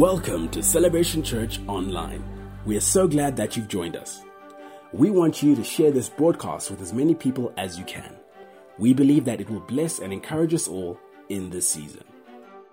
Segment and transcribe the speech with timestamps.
[0.00, 2.24] Welcome to Celebration Church Online.
[2.64, 4.22] We are so glad that you've joined us.
[4.94, 8.16] We want you to share this broadcast with as many people as you can.
[8.78, 10.98] We believe that it will bless and encourage us all
[11.28, 12.04] in this season.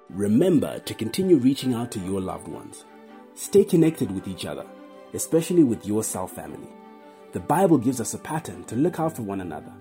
[0.09, 2.85] Remember to continue reaching out to your loved ones.
[3.35, 4.66] Stay connected with each other,
[5.13, 6.70] especially with your self family.
[7.34, 9.73] The Bible gives us a pattern to look out for one another.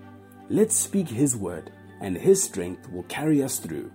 [0.49, 3.89] Let's speak His word, and His strength will carry us through.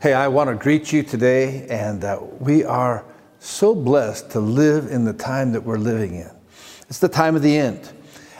[0.00, 3.04] Hey, I want to greet you today, and uh, we are
[3.40, 6.30] so blessed to live in the time that we're living in.
[6.88, 7.90] It's the time of the end,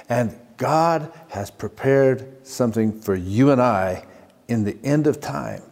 [0.09, 4.05] and God has prepared something for you and I
[4.47, 5.65] in the end of time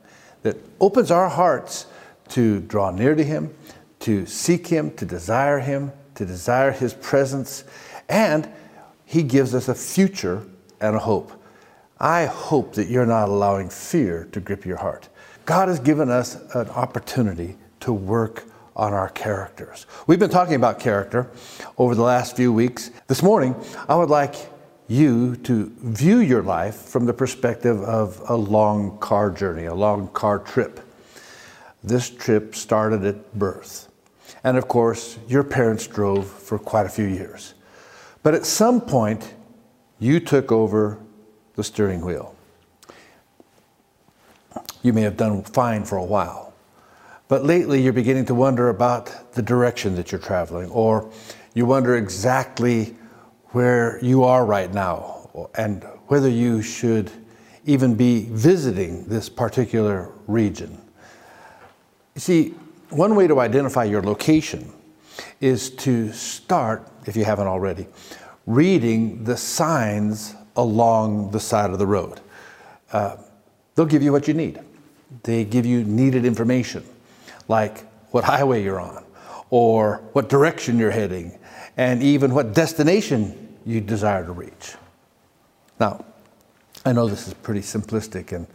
[0.43, 1.87] that opens our hearts
[2.31, 3.55] to draw near to Him,
[4.01, 7.63] to seek Him, to desire Him, to desire His presence,
[8.09, 8.51] and
[9.05, 10.49] He gives us a future
[10.81, 11.31] and a hope.
[12.01, 15.11] I hope that you're not allowing fear to grip your heart.
[15.47, 18.45] God has given us an opportunity to work
[18.75, 19.87] on our characters.
[20.09, 21.31] We've been talking about character
[21.79, 22.91] over the last few weeks.
[23.07, 23.55] This morning,
[23.89, 24.35] I would like
[24.89, 30.09] you to view your life from the perspective of a long car journey, a long
[30.09, 30.81] car trip.
[31.83, 33.89] This trip started at birth.
[34.43, 37.55] And of course, your parents drove for quite a few years.
[38.25, 39.35] But at some point,
[40.01, 40.99] you took over
[41.55, 42.36] the steering wheel.
[44.87, 46.55] You may have done fine for a while.
[47.27, 51.11] But lately, you're beginning to wonder about the direction that you're traveling, or
[51.55, 52.95] you wonder exactly
[53.47, 57.11] where you are right now and whether you should
[57.65, 60.81] even be visiting this particular region.
[62.15, 62.55] You see,
[62.91, 64.73] one way to identify your location
[65.41, 67.89] is to start, if you haven't already,
[68.47, 72.21] reading the signs along the side of the road.
[72.93, 73.17] Uh,
[73.75, 74.61] they'll give you what you need.
[75.23, 76.85] They give you needed information,
[77.49, 77.81] like
[78.13, 79.05] what highway you're on,
[79.51, 81.39] or what direction you're heading,
[81.77, 84.75] and even what destination you desire to reach.
[85.79, 86.05] Now,
[86.85, 88.47] I know this is pretty simplistic and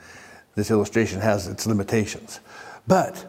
[0.56, 2.40] this illustration has its limitations,
[2.88, 3.26] but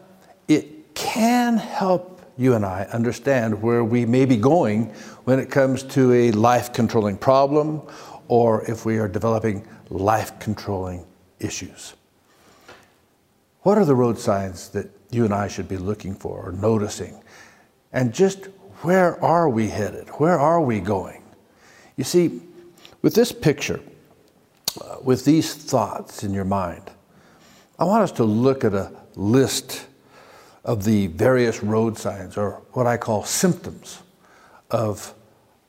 [0.48, 4.86] it can help you and I understand where we may be going
[5.24, 7.82] when it comes to a life controlling problem
[8.28, 11.04] or if we are developing life controlling
[11.38, 11.94] issues.
[13.62, 17.22] What are the road signs that you and I should be looking for or noticing?
[17.92, 18.46] And just
[18.82, 20.08] where are we headed?
[20.10, 21.22] Where are we going?
[21.96, 22.42] You see,
[23.02, 23.80] with this picture,
[24.80, 26.90] uh, with these thoughts in your mind,
[27.78, 29.86] I want us to look at a list
[30.64, 34.00] of the various road signs, or what I call symptoms,
[34.70, 35.14] of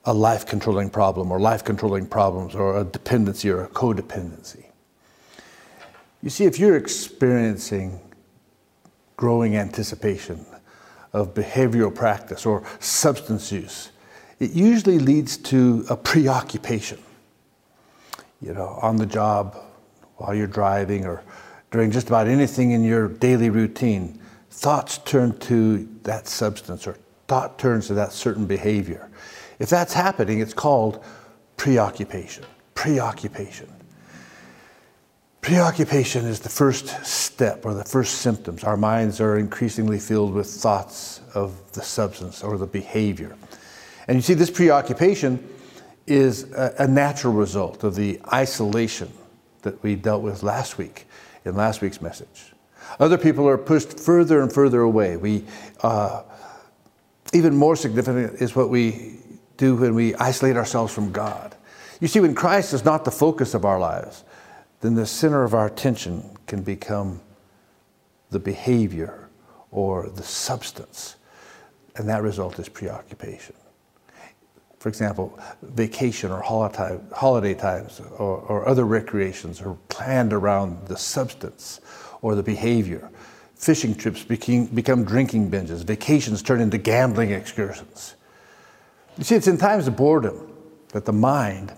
[0.06, 4.66] a life controlling problem, or life controlling problems, or a dependency or a codependency.
[6.24, 8.00] You see, if you're experiencing
[9.18, 10.46] growing anticipation
[11.12, 13.92] of behavioral practice or substance use,
[14.40, 16.98] it usually leads to a preoccupation.
[18.42, 19.58] You know, on the job,
[20.16, 21.24] while you're driving, or
[21.72, 24.20] doing just about anything in your daily routine,
[24.50, 26.98] thoughts turn to that substance or
[27.28, 29.10] thought turns to that certain behavior.
[29.60, 31.04] If that's happening, it's called
[31.58, 32.46] preoccupation.
[32.76, 33.70] Preoccupation.
[35.44, 38.64] Preoccupation is the first step or the first symptoms.
[38.64, 43.36] Our minds are increasingly filled with thoughts of the substance or the behavior.
[44.08, 45.46] And you see, this preoccupation
[46.08, 49.12] is a, a natural result of the isolation
[49.64, 51.08] that we dealt with last week
[51.44, 52.54] in last week's message.
[52.98, 55.18] Other people are pushed further and further away.
[55.18, 55.44] We,
[55.82, 56.24] uh,
[57.34, 59.20] even more significant is what we
[59.58, 61.54] do when we isolate ourselves from God.
[62.00, 64.24] You see, when Christ is not the focus of our lives,
[64.84, 67.22] then the center of our attention can become
[68.32, 69.30] the behavior
[69.72, 71.16] or the substance.
[71.96, 73.56] And that result is preoccupation.
[74.80, 81.80] For example, vacation or holiday times or, or other recreations are planned around the substance
[82.22, 83.10] or the behavior.
[83.56, 85.86] Fishing trips became, become drinking binges.
[85.86, 88.16] Vacations turn into gambling excursions.
[89.18, 90.52] You see, it's in times of boredom
[90.90, 91.72] that the mind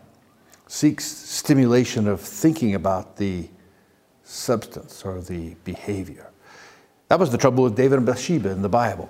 [0.67, 3.49] seeks stimulation of thinking about the
[4.23, 6.31] substance or the behavior.
[7.07, 9.09] That was the trouble with David and Bathsheba in the Bible.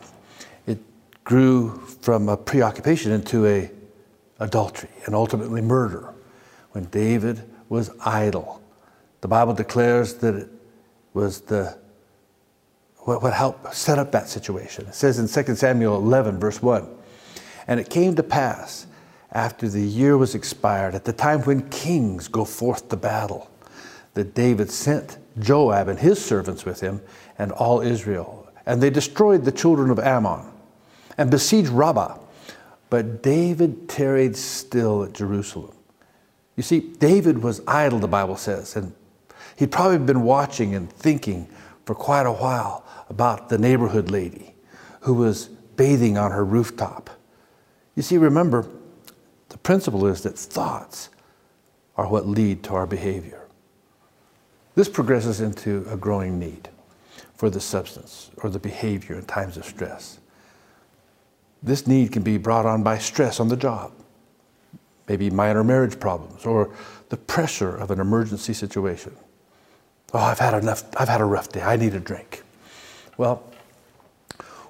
[0.67, 0.79] It
[1.23, 3.71] grew from a preoccupation into a
[4.39, 6.13] adultery and ultimately murder
[6.71, 8.61] when David was idle.
[9.21, 10.49] The Bible declares that it
[11.13, 11.77] was the
[12.99, 14.87] what, what helped set up that situation.
[14.87, 16.87] It says in 2 Samuel 11, verse 1,
[17.67, 18.87] and it came to pass
[19.35, 23.51] after the year was expired, at the time when kings go forth to battle,
[24.15, 27.01] that David sent Joab and his servants with him
[27.37, 30.41] and all Israel and they destroyed the children of Ammon
[31.17, 32.17] and besieged Rabbah.
[32.89, 35.75] But David tarried still at Jerusalem.
[36.55, 38.93] You see, David was idle, the Bible says, and
[39.57, 41.49] he'd probably been watching and thinking
[41.85, 44.55] for quite a while about the neighborhood lady
[45.01, 45.45] who was
[45.75, 47.09] bathing on her rooftop.
[47.95, 48.67] You see, remember,
[49.55, 51.07] the principle is that thoughts
[51.95, 53.47] are what lead to our behavior.
[54.75, 56.67] This progresses into a growing need
[57.35, 60.19] for the substance or the behavior in times of stress.
[61.63, 63.93] This need can be brought on by stress on the job,
[65.07, 66.75] maybe minor marriage problems, or
[67.07, 69.15] the pressure of an emergency situation.
[70.13, 72.43] Oh, I've had enough, I've had a rough day, I need a drink.
[73.15, 73.41] Well,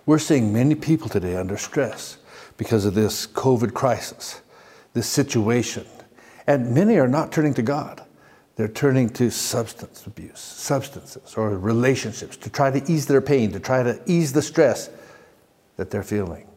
[0.05, 2.19] we're seeing many people today under stress
[2.57, 4.41] because of this COVID crisis,
[4.95, 5.85] this situation.
[6.47, 8.01] And many are not turning to God.
[8.55, 13.59] They're turning to substance abuse, substances, or relationships to try to ease their pain, to
[13.59, 14.89] try to ease the stress
[15.75, 16.47] that they're feeling.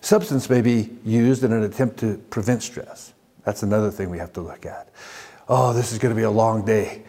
[0.00, 3.14] Substance may be used in an attempt to prevent stress.
[3.44, 4.88] That's another thing we have to look at.
[5.48, 7.04] Oh, this is going to be a long day.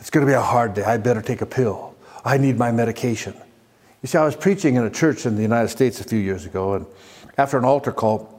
[0.00, 0.82] It's going to be a hard day.
[0.82, 1.94] I better take a pill.
[2.24, 3.34] I need my medication.
[4.02, 6.44] You see, I was preaching in a church in the United States a few years
[6.44, 6.86] ago, and
[7.38, 8.31] after an altar call,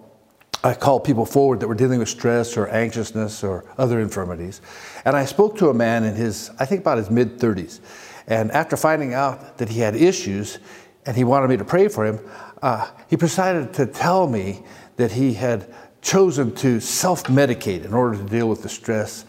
[0.65, 4.61] I called people forward that were dealing with stress or anxiousness or other infirmities.
[5.03, 7.81] And I spoke to a man in his, I think about his mid 30s.
[8.27, 10.59] And after finding out that he had issues
[11.05, 12.19] and he wanted me to pray for him,
[12.61, 14.63] uh, he decided to tell me
[14.95, 19.25] that he had chosen to self medicate in order to deal with the stress.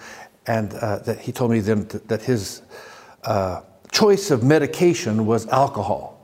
[0.46, 2.62] And uh, that he told me then that his
[3.24, 6.20] uh, choice of medication was alcohol.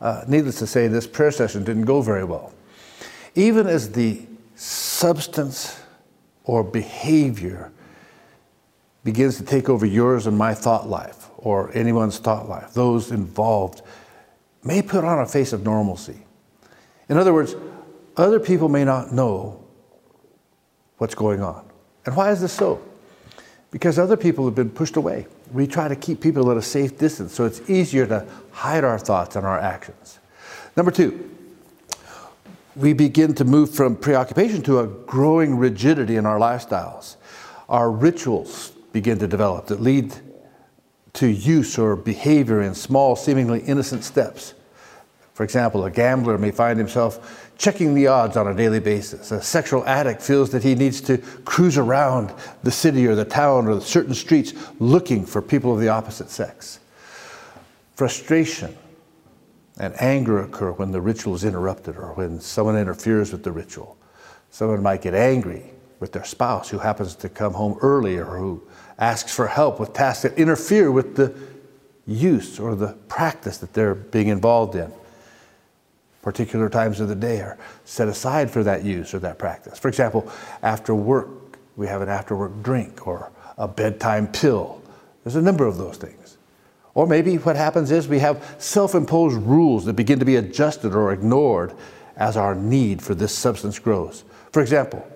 [0.00, 2.52] Uh, needless to say, this prayer session didn't go very well.
[3.34, 4.22] Even as the
[4.54, 5.80] substance
[6.44, 7.72] or behavior
[9.04, 13.82] begins to take over yours and my thought life, or anyone's thought life, those involved
[14.62, 16.20] may put on a face of normalcy.
[17.08, 17.54] In other words,
[18.16, 19.64] other people may not know
[20.98, 21.64] what's going on.
[22.04, 22.82] And why is this so?
[23.70, 25.26] Because other people have been pushed away.
[25.52, 28.98] We try to keep people at a safe distance, so it's easier to hide our
[28.98, 30.18] thoughts and our actions.
[30.76, 31.30] Number two,
[32.76, 37.16] we begin to move from preoccupation to a growing rigidity in our lifestyles.
[37.68, 40.14] Our rituals begin to develop that lead
[41.14, 44.54] to use or behavior in small, seemingly innocent steps.
[45.34, 49.30] For example, a gambler may find himself checking the odds on a daily basis.
[49.32, 52.32] A sexual addict feels that he needs to cruise around
[52.62, 56.78] the city or the town or certain streets looking for people of the opposite sex.
[57.94, 58.76] Frustration
[59.80, 63.96] and anger occur when the ritual is interrupted or when someone interferes with the ritual.
[64.50, 68.62] Someone might get angry with their spouse who happens to come home early or who
[68.98, 71.34] asks for help with tasks that interfere with the
[72.06, 74.92] use or the practice that they're being involved in.
[76.20, 77.56] Particular times of the day are
[77.86, 79.78] set aside for that use or that practice.
[79.78, 80.30] For example,
[80.62, 84.82] after work, we have an after work drink or a bedtime pill.
[85.24, 86.19] There's a number of those things.
[86.94, 90.94] Or maybe what happens is we have self imposed rules that begin to be adjusted
[90.94, 91.74] or ignored
[92.16, 94.24] as our need for this substance grows.
[94.52, 95.06] For example,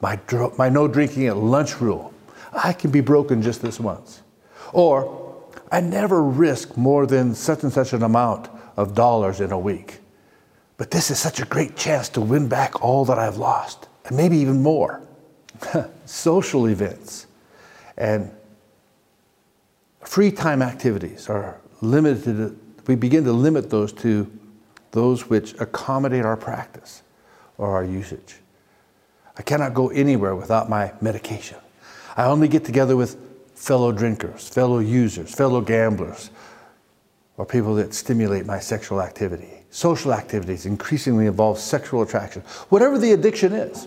[0.00, 0.18] my,
[0.56, 2.12] my no drinking at lunch rule.
[2.52, 4.22] I can be broken just this once.
[4.72, 5.26] Or,
[5.70, 10.00] I never risk more than such and such an amount of dollars in a week.
[10.78, 14.16] But this is such a great chance to win back all that I've lost, and
[14.16, 15.02] maybe even more.
[16.06, 17.26] Social events
[17.96, 18.30] and
[20.08, 24.26] Free time activities are limited, we begin to limit those to
[24.92, 27.02] those which accommodate our practice
[27.58, 28.36] or our usage.
[29.36, 31.58] I cannot go anywhere without my medication.
[32.16, 33.18] I only get together with
[33.54, 36.30] fellow drinkers, fellow users, fellow gamblers,
[37.36, 39.62] or people that stimulate my sexual activity.
[39.68, 43.86] Social activities increasingly involve sexual attraction, whatever the addiction is.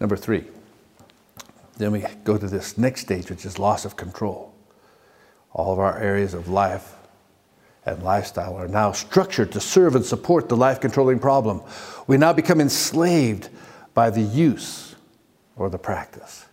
[0.00, 0.44] Number three,
[1.78, 4.51] then we go to this next stage, which is loss of control
[5.54, 6.94] all of our areas of life
[7.84, 11.60] and lifestyle are now structured to serve and support the life controlling problem.
[12.06, 13.48] We now become enslaved
[13.94, 14.94] by the use
[15.56, 16.46] or the practice.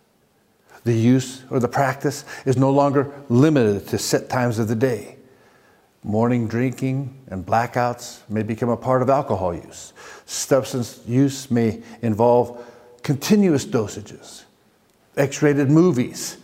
[0.84, 5.16] The use or the practice is no longer limited to set times of the day.
[6.02, 9.92] Morning drinking and blackouts may become a part of alcohol use.
[10.24, 12.64] Substance use may involve
[13.02, 14.44] continuous dosages.
[15.16, 16.38] X rated movies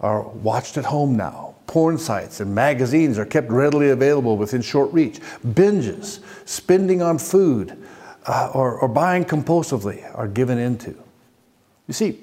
[0.00, 4.92] are watched at home now porn sites and magazines are kept readily available within short
[4.92, 5.20] reach.
[5.46, 7.76] Binges, spending on food,
[8.26, 10.94] uh, or, or buying compulsively are given into.
[11.86, 12.20] You see,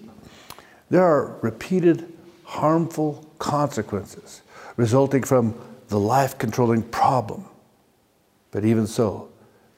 [0.90, 2.12] there are repeated
[2.44, 4.42] harmful consequences
[4.78, 5.56] resulting from
[5.90, 7.46] the life controlling problem.
[8.52, 9.30] But even so,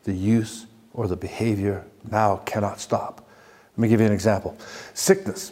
[0.03, 3.27] the use or the behavior now cannot stop.
[3.75, 4.57] Let me give you an example
[4.93, 5.51] sickness.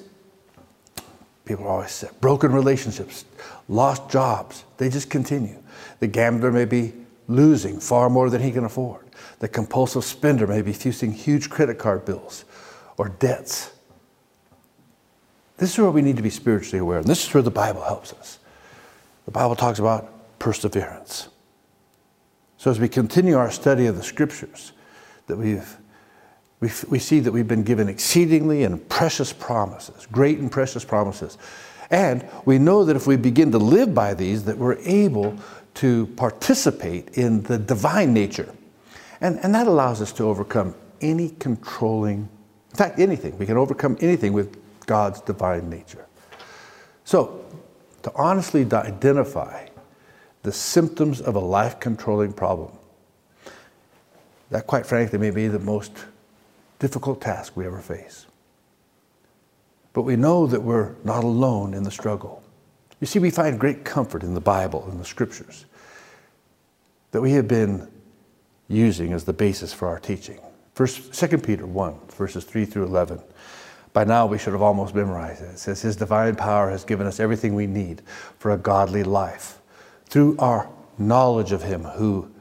[1.52, 2.22] People always sick.
[2.22, 3.26] Broken relationships,
[3.68, 5.62] lost jobs, they just continue.
[6.00, 6.94] The gambler may be
[7.28, 9.06] losing far more than he can afford.
[9.40, 12.46] The compulsive spender may be fusing huge credit card bills
[12.96, 13.74] or debts.
[15.58, 17.84] This is where we need to be spiritually aware, and this is where the Bible
[17.84, 18.40] helps us.
[19.26, 21.28] The Bible talks about perseverance.
[22.56, 24.72] So as we continue our study of the scriptures,
[25.28, 25.76] that we've
[26.62, 31.38] we, we see that we've been given exceedingly and precious promises, great and precious promises.
[31.90, 35.38] And we know that if we begin to live by these, that we're able
[35.76, 38.54] to participate in the divine nature.
[39.20, 42.30] And, and that allows us to overcome any controlling,
[42.70, 43.38] in fact, anything.
[43.38, 46.06] We can overcome anything with God's divine nature.
[47.04, 47.44] So,
[48.04, 49.68] to honestly identify
[50.44, 52.72] the symptoms of a life controlling problem,
[54.50, 55.92] that quite frankly may be the most
[56.82, 58.26] difficult task we ever face.
[59.94, 62.42] But we know that we're not alone in the struggle.
[63.00, 65.66] You see, we find great comfort in the Bible, in the scriptures,
[67.12, 67.88] that we have been
[68.68, 70.40] using as the basis for our teaching.
[70.74, 73.22] First, 2 Peter 1, verses 3 through 11.
[73.94, 75.52] By now, we should have almost memorized it.
[75.52, 78.02] It says, His divine power has given us everything we need
[78.40, 79.60] for a godly life
[80.06, 82.32] through our knowledge of Him who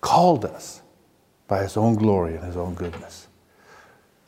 [0.00, 0.82] called us
[1.50, 3.26] by His own glory and His own goodness.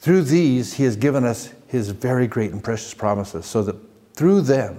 [0.00, 3.76] Through these, He has given us His very great and precious promises, so that
[4.12, 4.76] through them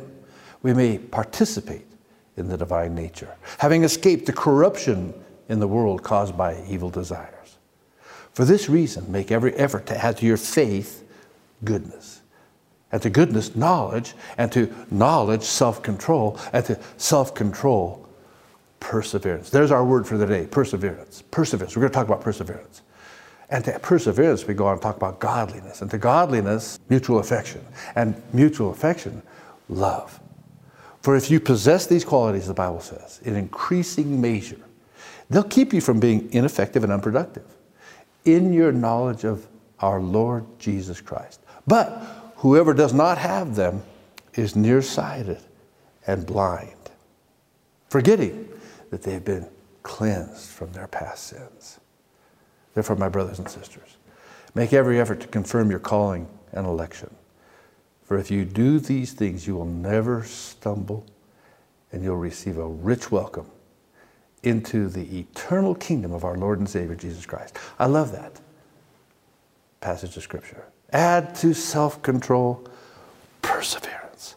[0.62, 1.88] we may participate
[2.36, 5.14] in the divine nature, having escaped the corruption
[5.48, 7.58] in the world caused by evil desires.
[8.34, 11.08] For this reason, make every effort to add to your faith
[11.64, 12.22] goodness,
[12.92, 18.03] and to goodness, knowledge, and to knowledge, self control, and to self control,
[18.84, 19.50] perseverance.
[19.50, 21.24] There's our word for the day perseverance.
[21.32, 21.76] Perseverance.
[21.76, 22.82] We're going to talk about perseverance.
[23.50, 25.82] And to perseverance, we go on and talk about godliness.
[25.82, 27.66] And to godliness, mutual affection.
[27.96, 29.22] And mutual affection,
[29.70, 30.20] love.
[31.02, 34.60] For if you possess these qualities, the Bible says, in increasing measure,
[35.30, 37.46] they'll keep you from being ineffective and unproductive
[38.26, 39.48] in your knowledge of
[39.80, 41.42] our Lord Jesus Christ.
[41.68, 43.82] But whoever does not have them
[44.34, 45.42] is nearsighted
[46.06, 46.92] and blind,
[47.90, 48.50] forgetting
[48.94, 49.50] that they've been
[49.82, 51.80] cleansed from their past sins.
[52.76, 53.98] Therefore, my brothers and sisters,
[54.54, 57.10] make every effort to confirm your calling and election.
[58.04, 61.08] For if you do these things, you will never stumble
[61.92, 63.48] and you'll receive a rich welcome
[64.44, 67.58] into the eternal kingdom of our Lord and Savior Jesus Christ.
[67.80, 68.40] I love that
[69.82, 70.66] passage of Scripture.
[70.92, 72.64] Add to self control
[73.42, 74.36] perseverance.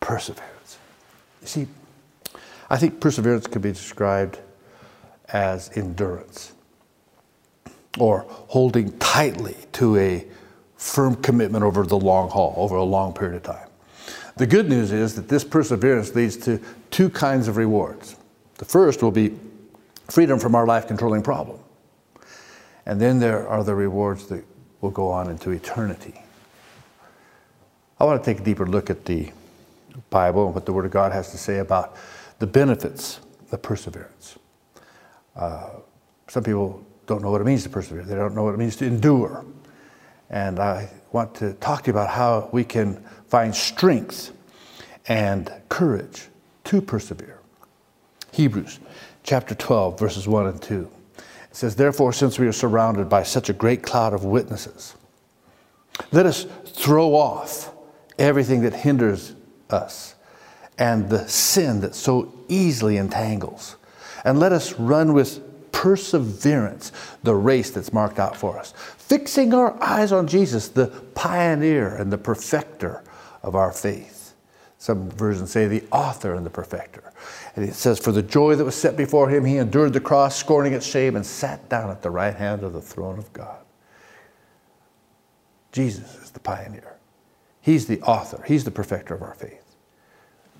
[0.00, 0.78] Perseverance.
[1.42, 1.66] You see,
[2.68, 4.38] I think perseverance could be described
[5.28, 6.52] as endurance
[7.98, 10.26] or holding tightly to a
[10.76, 13.68] firm commitment over the long haul, over a long period of time.
[14.36, 18.16] The good news is that this perseverance leads to two kinds of rewards.
[18.58, 19.34] The first will be
[20.08, 21.58] freedom from our life controlling problem.
[22.84, 24.44] And then there are the rewards that
[24.80, 26.20] will go on into eternity.
[27.98, 29.30] I want to take a deeper look at the
[30.10, 31.96] Bible and what the Word of God has to say about
[32.38, 33.20] the benefits
[33.52, 34.38] of perseverance.
[35.34, 35.70] Uh,
[36.28, 38.76] some people don't know what it means to persevere, they don't know what it means
[38.76, 39.44] to endure.
[40.28, 44.32] And I want to talk to you about how we can find strength
[45.06, 46.26] and courage
[46.64, 47.38] to persevere.
[48.32, 48.80] Hebrews
[49.22, 50.90] chapter 12, verses 1 and 2.
[51.16, 54.94] It says, Therefore, since we are surrounded by such a great cloud of witnesses,
[56.12, 57.72] let us throw off
[58.18, 59.34] everything that hinders
[59.70, 60.15] us
[60.78, 63.76] and the sin that so easily entangles.
[64.24, 65.42] And let us run with
[65.72, 66.92] perseverance
[67.22, 72.12] the race that's marked out for us, fixing our eyes on Jesus, the pioneer and
[72.12, 73.04] the perfecter
[73.42, 74.34] of our faith.
[74.78, 77.12] Some versions say the author and the perfecter.
[77.54, 80.36] And it says, For the joy that was set before him, he endured the cross,
[80.36, 83.58] scorning its shame, and sat down at the right hand of the throne of God.
[85.72, 86.96] Jesus is the pioneer.
[87.60, 89.65] He's the author, he's the perfecter of our faith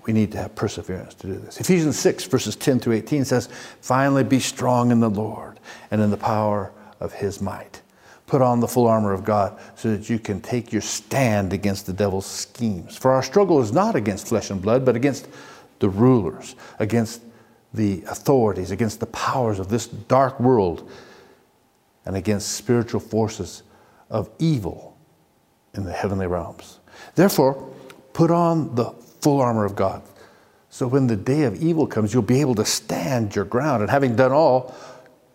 [0.07, 1.59] we need to have perseverance to do this.
[1.59, 3.49] Ephesians 6, verses 10 through 18 says,
[3.81, 5.59] Finally, be strong in the Lord
[5.91, 6.71] and in the power
[7.01, 7.81] of his might.
[8.25, 11.85] Put on the full armor of God so that you can take your stand against
[11.85, 12.95] the devil's schemes.
[12.95, 15.27] For our struggle is not against flesh and blood, but against
[15.79, 17.21] the rulers, against
[17.73, 20.89] the authorities, against the powers of this dark world,
[22.05, 23.63] and against spiritual forces
[24.09, 24.97] of evil
[25.73, 26.79] in the heavenly realms.
[27.15, 27.69] Therefore,
[28.13, 28.95] put on the
[29.27, 30.01] full armor of God
[30.69, 33.81] So when the day of evil comes, you'll be able to stand your ground.
[33.81, 34.73] And having done all,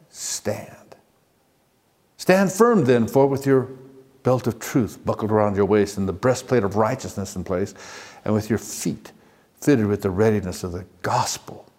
[0.09, 0.97] stand.
[2.17, 3.69] Stand firm then, for with your
[4.23, 7.75] belt of truth buckled around your waist and the breastplate of righteousness in place,
[8.25, 9.13] and with your feet
[9.61, 11.71] fitted with the readiness of the gospel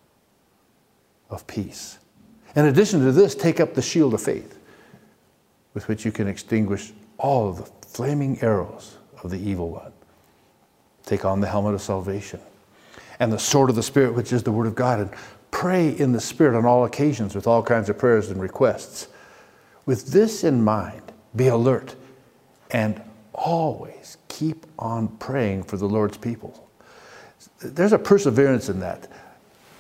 [1.31, 1.97] of peace.
[2.55, 4.59] In addition to this, take up the shield of faith
[5.73, 9.93] with which you can extinguish all the flaming arrows of the evil one.
[11.05, 12.39] Take on the helmet of salvation
[13.19, 15.09] and the sword of the Spirit, which is the Word of God, and
[15.51, 19.07] pray in the Spirit on all occasions with all kinds of prayers and requests.
[19.85, 21.01] With this in mind,
[21.35, 21.95] be alert
[22.71, 23.01] and
[23.33, 26.69] always keep on praying for the Lord's people.
[27.61, 29.07] There's a perseverance in that.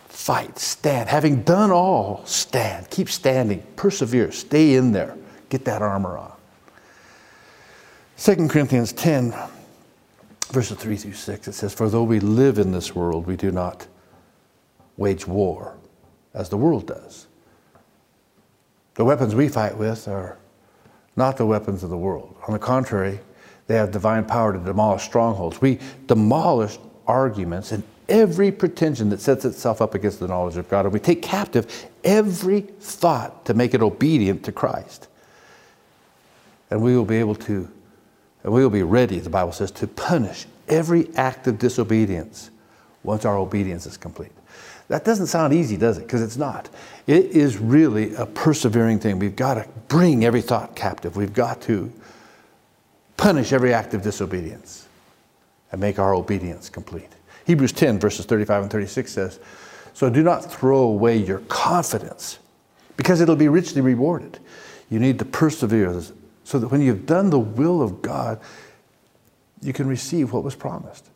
[0.07, 1.09] Fight, stand.
[1.09, 2.89] Having done all, stand.
[2.89, 3.63] Keep standing.
[3.75, 4.31] Persevere.
[4.31, 5.17] Stay in there.
[5.49, 6.31] Get that armor on.
[8.17, 9.33] 2 Corinthians 10,
[10.53, 13.51] verses 3 through 6, it says, For though we live in this world, we do
[13.51, 13.87] not
[14.97, 15.75] wage war
[16.33, 17.25] as the world does.
[18.93, 20.37] The weapons we fight with are
[21.15, 22.35] not the weapons of the world.
[22.47, 23.19] On the contrary,
[23.65, 25.59] they have divine power to demolish strongholds.
[25.59, 30.85] We demolish arguments and every pretension that sets itself up against the knowledge of God.
[30.85, 35.07] And we take captive every thought to make it obedient to Christ.
[36.69, 37.71] And we will be able to,
[38.43, 42.51] we will be ready, the Bible says, to punish every act of disobedience
[43.03, 44.31] once our obedience is complete.
[44.89, 46.01] That doesn't sound easy, does it?
[46.01, 46.69] Because it's not.
[47.07, 49.17] It is really a persevering thing.
[49.17, 51.15] We've got to bring every thought captive.
[51.15, 51.91] We've got to
[53.15, 54.87] punish every act of disobedience
[55.71, 57.09] and make our obedience complete.
[57.45, 59.39] Hebrews 10, verses 35 and 36 says,
[59.93, 62.39] So do not throw away your confidence
[62.97, 64.39] because it'll be richly rewarded.
[64.89, 66.01] You need to persevere
[66.43, 68.39] so that when you've done the will of God,
[69.61, 71.09] you can receive what was promised.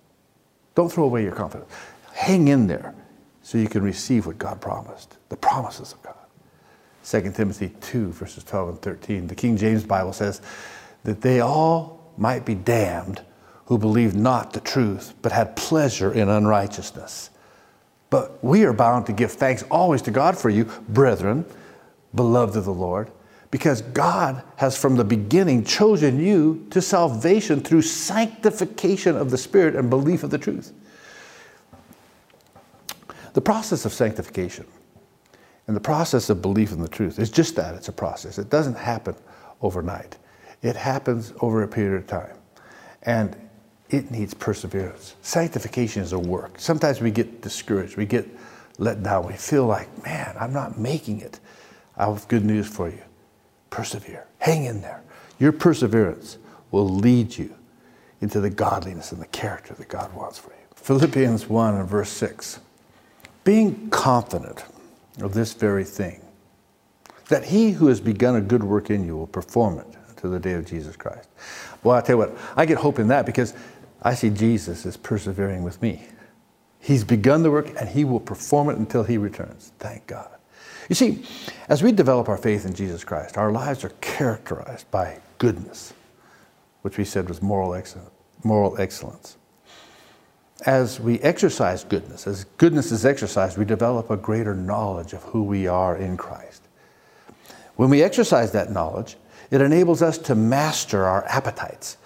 [0.75, 1.71] Don't throw away your confidence.
[2.13, 2.93] Hang in there
[3.41, 6.13] so you can receive what God promised, the promises of God.
[7.03, 9.27] 2 Timothy 2, verses 12 and 13.
[9.27, 10.41] The King James Bible says
[11.03, 13.21] that they all might be damned
[13.65, 17.29] who believed not the truth, but had pleasure in unrighteousness.
[18.09, 21.45] But we are bound to give thanks always to God for you, brethren,
[22.15, 23.11] beloved of the Lord,
[23.51, 29.75] because God has from the beginning chosen you to salvation through sanctification of the Spirit
[29.75, 30.73] and belief of the truth.
[33.33, 34.65] The process of sanctification
[35.67, 38.37] and the process of belief in the truth is just that it's a process.
[38.37, 39.15] It doesn't happen
[39.61, 40.17] overnight,
[40.61, 42.35] it happens over a period of time.
[43.03, 43.35] And
[43.89, 45.15] it needs perseverance.
[45.21, 46.59] Sanctification is a work.
[46.59, 48.27] Sometimes we get discouraged, we get
[48.79, 51.39] let down, we feel like, man, I'm not making it.
[51.95, 53.01] I have good news for you
[53.69, 54.27] persevere.
[54.39, 55.01] Hang in there.
[55.39, 56.37] Your perseverance
[56.71, 57.53] will lead you
[58.21, 60.55] into the godliness and the character that God wants for you.
[60.75, 62.59] Philippians 1 and verse 6.
[63.43, 64.63] Being confident
[65.21, 66.21] of this very thing,
[67.29, 70.39] that he who has begun a good work in you will perform it to the
[70.39, 71.27] day of Jesus Christ.
[71.83, 73.53] Well, I tell you what, I get hope in that because
[74.01, 76.03] I see Jesus as persevering with me.
[76.79, 79.71] He's begun the work and he will perform it until he returns.
[79.79, 80.29] Thank God.
[80.89, 81.23] You see,
[81.67, 85.93] as we develop our faith in Jesus Christ, our lives are characterized by goodness,
[86.81, 88.09] which we said was moral, excellence,
[88.43, 89.37] moral excellence.
[90.65, 95.43] As we exercise goodness, as goodness is exercised, we develop a greater knowledge of who
[95.43, 96.63] we are in Christ.
[97.75, 99.17] When we exercise that knowledge,
[99.51, 101.97] it enables us to master our appetites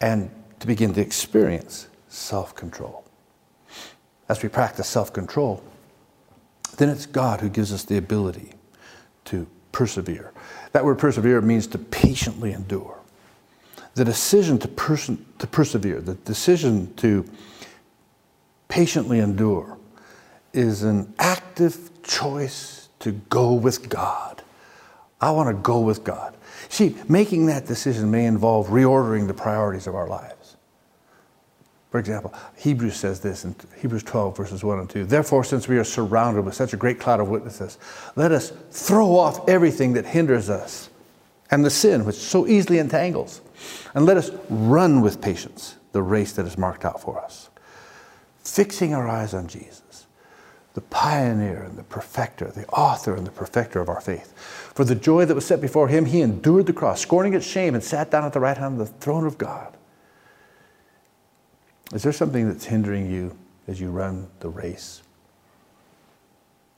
[0.00, 3.04] and to begin to experience self control.
[4.28, 5.62] As we practice self control,
[6.72, 8.52] then it's God who gives us the ability
[9.26, 10.32] to persevere.
[10.72, 12.98] That word persevere means to patiently endure.
[13.94, 17.24] The decision to, person, to persevere, the decision to
[18.68, 19.78] patiently endure,
[20.52, 24.42] is an active choice to go with God.
[25.20, 26.36] I want to go with God.
[26.68, 30.35] See, making that decision may involve reordering the priorities of our lives.
[31.96, 35.06] For example, Hebrews says this in Hebrews 12, verses 1 and 2.
[35.06, 37.78] Therefore, since we are surrounded with such a great cloud of witnesses,
[38.16, 40.90] let us throw off everything that hinders us
[41.50, 43.40] and the sin which so easily entangles,
[43.94, 47.48] and let us run with patience the race that is marked out for us,
[48.40, 50.06] fixing our eyes on Jesus,
[50.74, 54.34] the pioneer and the perfecter, the author and the perfecter of our faith.
[54.74, 57.74] For the joy that was set before him, he endured the cross, scorning its shame,
[57.74, 59.72] and sat down at the right hand of the throne of God.
[61.92, 63.36] Is there something that's hindering you
[63.68, 65.02] as you run the race?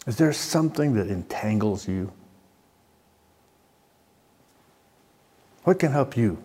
[0.06, 2.12] Is there something that entangles you?
[5.64, 6.42] What can help you?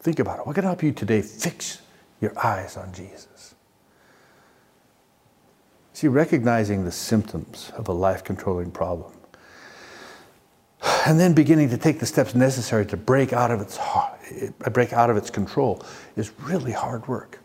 [0.00, 0.46] Think about it.
[0.46, 1.80] What can help you today fix
[2.20, 3.54] your eyes on Jesus?
[5.92, 9.12] See, recognizing the symptoms of a life controlling problem
[11.06, 13.76] and then beginning to take the steps necessary to break out of its
[14.72, 15.84] break out of its control
[16.16, 17.38] is really hard work.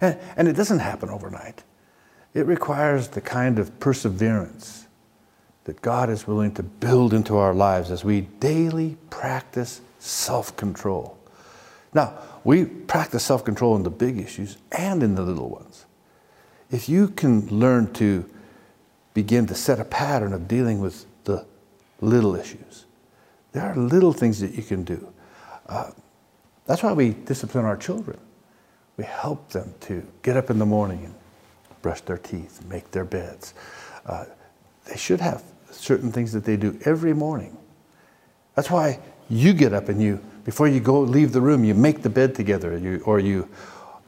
[0.00, 1.62] And, and it doesn't happen overnight.
[2.34, 4.86] It requires the kind of perseverance
[5.64, 11.18] that God is willing to build into our lives as we daily practice self control.
[11.94, 15.86] Now, we practice self control in the big issues and in the little ones.
[16.70, 18.28] If you can learn to
[19.14, 21.46] begin to set a pattern of dealing with the
[22.00, 22.86] little issues,
[23.52, 25.12] there are little things that you can do.
[25.66, 25.90] Uh,
[26.66, 28.18] that's why we discipline our children.
[28.96, 31.14] We help them to get up in the morning and
[31.82, 33.54] brush their teeth, make their beds.
[34.06, 34.26] Uh,
[34.86, 37.56] they should have certain things that they do every morning.
[38.54, 42.02] That's why you get up and you, before you go leave the room, you make
[42.02, 43.48] the bed together, you, or you,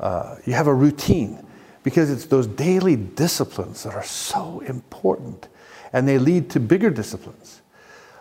[0.01, 1.45] uh, you have a routine,
[1.83, 5.49] because it's those daily disciplines that are so important,
[5.93, 7.63] and they lead to bigger disciplines.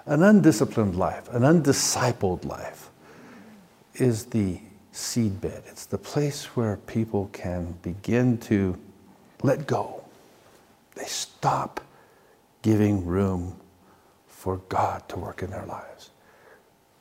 [0.06, 2.89] An undisciplined life, an undiscipled life,
[3.96, 4.60] is the
[4.94, 5.64] seedbed.
[5.68, 8.78] It's the place where people can begin to
[9.42, 10.04] let go.
[10.96, 11.82] They stop
[12.62, 13.60] giving room
[14.28, 16.12] for God to work in their lives.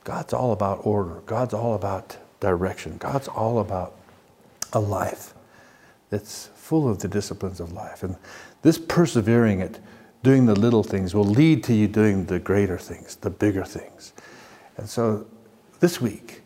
[0.03, 1.21] God's all about order.
[1.25, 2.97] God's all about direction.
[2.97, 3.95] God's all about
[4.73, 5.33] a life
[6.09, 8.03] that's full of the disciplines of life.
[8.03, 8.15] And
[8.61, 9.79] this persevering at
[10.23, 14.13] doing the little things will lead to you doing the greater things, the bigger things.
[14.77, 15.25] And so
[15.79, 16.42] this week,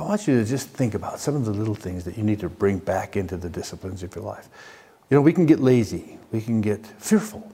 [0.00, 2.40] I want you to just think about some of the little things that you need
[2.40, 4.48] to bring back into the disciplines of your life.
[5.10, 7.50] You know, we can get lazy, we can get fearful.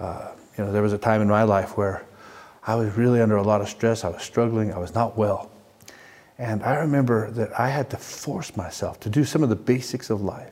[0.00, 2.04] Uh, you know, there was a time in my life where
[2.66, 5.50] I was really under a lot of stress, I was struggling, I was not well.
[6.38, 10.10] And I remember that I had to force myself to do some of the basics
[10.10, 10.50] of life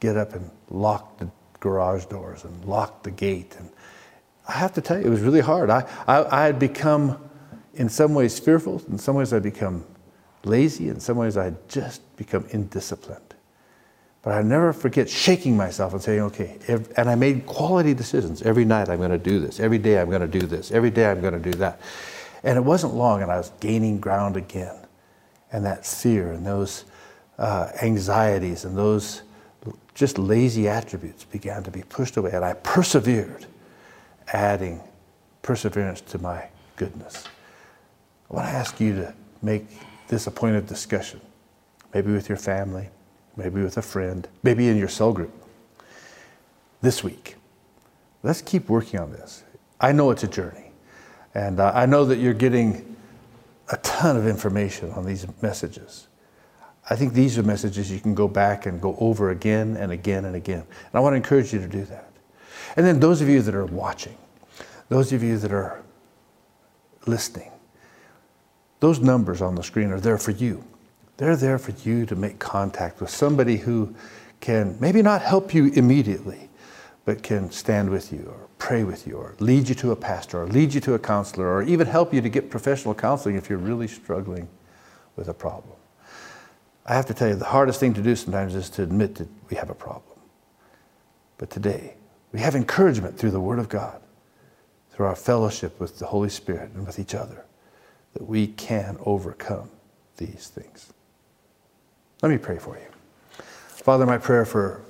[0.00, 3.54] get up and lock the garage doors and lock the gate.
[3.58, 3.68] And
[4.48, 5.68] I have to tell you, it was really hard.
[5.68, 7.22] I, I, I had become,
[7.74, 8.82] in some ways, fearful.
[8.88, 9.84] In some ways, I'd become
[10.44, 10.88] lazy.
[10.88, 13.20] In some ways, I had just become indisciplined.
[14.22, 16.58] But I never forget shaking myself and saying, okay,
[16.96, 18.42] and I made quality decisions.
[18.42, 19.60] Every night I'm going to do this.
[19.60, 20.70] Every day I'm going to do this.
[20.70, 21.80] Every day I'm going to do that.
[22.42, 24.76] And it wasn't long, and I was gaining ground again.
[25.52, 26.84] And that fear and those
[27.38, 29.22] uh, anxieties and those
[29.94, 32.30] just lazy attributes began to be pushed away.
[32.32, 33.46] And I persevered,
[34.28, 34.80] adding
[35.42, 37.24] perseverance to my goodness.
[38.30, 39.66] I want to ask you to make
[40.10, 41.20] this a point of discussion,
[41.94, 42.90] maybe with your family
[43.36, 45.32] maybe with a friend, maybe in your cell group
[46.82, 47.36] this week.
[48.22, 49.44] Let's keep working on this.
[49.80, 50.72] I know it's a journey,
[51.34, 52.96] and uh, I know that you're getting
[53.70, 56.08] a ton of information on these messages.
[56.88, 60.24] I think these are messages you can go back and go over again and again
[60.24, 60.60] and again.
[60.60, 62.10] And I want to encourage you to do that.
[62.76, 64.16] And then those of you that are watching,
[64.88, 65.82] those of you that are
[67.06, 67.52] listening,
[68.80, 70.64] those numbers on the screen are there for you.
[71.18, 73.94] They're there for you to make contact with somebody who
[74.40, 76.48] can maybe not help you immediately,
[77.04, 80.42] but can stand with you or pray with you or lead you to a pastor
[80.42, 83.50] or lead you to a counselor or even help you to get professional counseling if
[83.50, 84.48] you're really struggling
[85.16, 85.76] with a problem.
[86.86, 89.28] I have to tell you, the hardest thing to do sometimes is to admit that
[89.50, 90.18] we have a problem.
[91.36, 91.94] But today,
[92.32, 94.00] we have encouragement through the Word of God,
[94.90, 97.44] through our fellowship with the Holy Spirit and with each other,
[98.14, 99.70] that we can overcome
[100.16, 100.92] these things.
[102.22, 102.86] Let me pray for you.
[103.68, 104.82] Father, my prayer for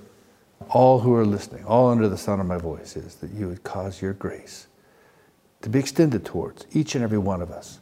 [0.69, 3.63] all who are listening, all under the sound of my voice, is that you would
[3.63, 4.67] cause your grace
[5.63, 7.81] to be extended towards each and every one of us.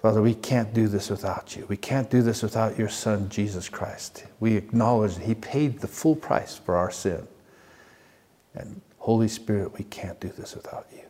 [0.00, 1.64] Father, we can't do this without you.
[1.68, 4.26] We can't do this without your Son, Jesus Christ.
[4.38, 7.26] We acknowledge that He paid the full price for our sin.
[8.54, 11.02] And Holy Spirit, we can't do this without you.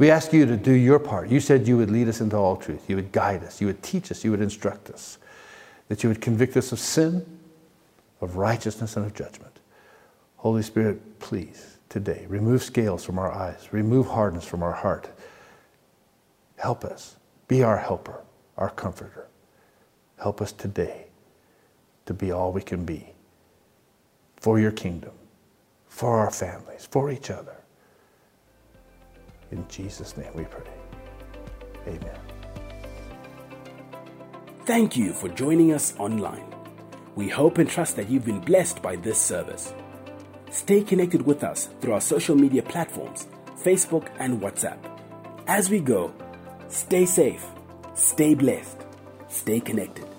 [0.00, 1.28] We ask you to do your part.
[1.28, 2.88] You said you would lead us into all truth.
[2.88, 3.60] You would guide us.
[3.60, 4.24] You would teach us.
[4.24, 5.18] You would instruct us
[5.88, 7.26] that you would convict us of sin,
[8.22, 9.58] of righteousness, and of judgment.
[10.38, 15.10] Holy Spirit, please, today, remove scales from our eyes, remove hardness from our heart.
[16.56, 17.16] Help us.
[17.46, 18.22] Be our helper,
[18.56, 19.26] our comforter.
[20.16, 21.08] Help us today
[22.06, 23.12] to be all we can be
[24.38, 25.12] for your kingdom,
[25.88, 27.59] for our families, for each other.
[29.50, 30.62] In Jesus' name we pray.
[31.86, 32.18] Amen.
[34.64, 36.46] Thank you for joining us online.
[37.16, 39.74] We hope and trust that you've been blessed by this service.
[40.50, 43.26] Stay connected with us through our social media platforms,
[43.62, 44.78] Facebook and WhatsApp.
[45.46, 46.12] As we go,
[46.68, 47.44] stay safe,
[47.94, 48.78] stay blessed,
[49.28, 50.09] stay connected.